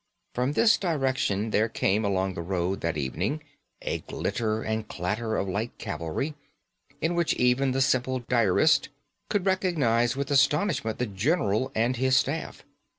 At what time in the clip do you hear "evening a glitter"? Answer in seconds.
2.97-4.63